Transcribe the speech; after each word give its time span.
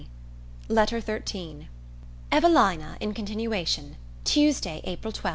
LETTER 0.67 0.99
XIII 0.99 1.67
EVELINA 2.31 2.97
IN 2.99 3.13
CONTINUATION 3.13 3.97
Tuesday, 4.25 4.81
April 4.83 5.11
12. 5.11 5.29